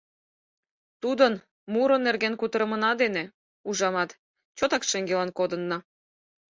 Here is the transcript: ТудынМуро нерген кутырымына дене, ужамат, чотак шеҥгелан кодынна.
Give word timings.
ТудынМуро 1.01 1.97
нерген 2.07 2.33
кутырымына 2.41 2.91
дене, 3.01 3.23
ужамат, 3.69 4.09
чотак 4.57 4.83
шеҥгелан 4.89 5.29
кодынна. 5.37 5.77